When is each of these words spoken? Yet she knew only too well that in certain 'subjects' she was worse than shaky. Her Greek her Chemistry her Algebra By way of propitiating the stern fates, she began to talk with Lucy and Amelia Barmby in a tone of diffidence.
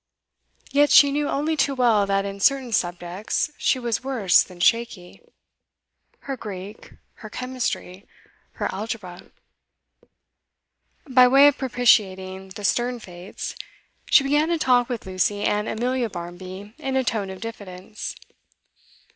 Yet 0.71 0.89
she 0.89 1.11
knew 1.11 1.29
only 1.29 1.55
too 1.55 1.75
well 1.75 2.07
that 2.07 2.25
in 2.25 2.39
certain 2.39 2.71
'subjects' 2.71 3.51
she 3.59 3.77
was 3.77 4.03
worse 4.03 4.41
than 4.41 4.59
shaky. 4.59 5.21
Her 6.21 6.35
Greek 6.35 6.93
her 7.21 7.29
Chemistry 7.29 8.07
her 8.53 8.67
Algebra 8.73 9.29
By 11.07 11.27
way 11.27 11.45
of 11.47 11.59
propitiating 11.59 12.47
the 12.49 12.63
stern 12.63 12.99
fates, 12.99 13.53
she 14.09 14.23
began 14.23 14.47
to 14.49 14.57
talk 14.57 14.89
with 14.89 15.05
Lucy 15.05 15.43
and 15.43 15.69
Amelia 15.69 16.09
Barmby 16.09 16.73
in 16.79 16.95
a 16.95 17.03
tone 17.03 17.29
of 17.29 17.39
diffidence. 17.39 18.15